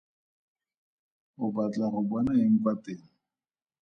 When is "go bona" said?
1.93-2.33